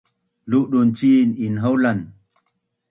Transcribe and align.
Ludun 0.53 0.89
cin 1.01 1.37
inhaulan 1.49 2.05